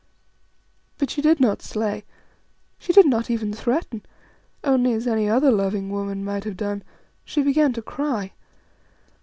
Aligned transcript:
But 0.97 1.11
she 1.11 1.21
did 1.21 1.39
not 1.39 1.61
slay; 1.61 2.05
she 2.79 2.91
did 2.91 3.05
not 3.05 3.29
even 3.29 3.53
threaten, 3.53 4.03
only, 4.63 4.93
as 4.93 5.05
any 5.05 5.29
other 5.29 5.51
loving 5.51 5.91
woman 5.91 6.25
might 6.25 6.43
have 6.45 6.57
done, 6.57 6.81
she 7.23 7.43
began 7.43 7.71
to 7.73 7.83
cry. 7.83 8.33